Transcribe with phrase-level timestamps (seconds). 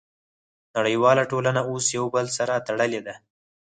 [0.77, 3.15] نړیواله ټولنه اوس یو بل سره تړلې ده